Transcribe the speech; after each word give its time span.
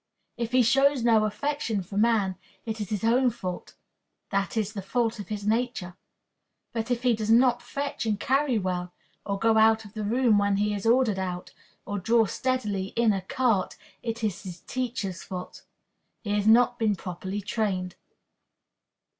If 0.35 0.51
he 0.51 0.63
shows 0.63 1.03
no 1.03 1.25
affection 1.25 1.83
for 1.83 1.95
man, 1.95 2.35
it 2.65 2.81
is 2.81 2.89
his 2.89 3.03
own 3.03 3.29
fault 3.29 3.75
that 4.31 4.57
is, 4.57 4.73
the 4.73 4.81
fault 4.81 5.19
of 5.19 5.27
his 5.27 5.45
nature. 5.45 5.95
But 6.73 6.89
if 6.89 7.03
he 7.03 7.13
does 7.13 7.29
not 7.29 7.61
fetch 7.61 8.07
and 8.07 8.19
carry 8.19 8.57
well, 8.57 8.95
or 9.27 9.37
go 9.37 9.59
out 9.59 9.85
of 9.85 9.93
the 9.93 10.03
room 10.03 10.39
when 10.39 10.57
he 10.57 10.73
is 10.73 10.87
ordered 10.87 11.19
out, 11.19 11.53
or 11.85 11.99
draw 11.99 12.25
steadily 12.25 12.85
in 12.95 13.13
a 13.13 13.21
cart, 13.21 13.77
it 14.01 14.23
is 14.23 14.41
his 14.41 14.61
teacher's 14.61 15.21
fault. 15.21 15.65
He 16.23 16.31
has 16.31 16.47
not 16.47 16.79
been 16.79 16.95
properly 16.95 17.39
trained. 17.41 17.93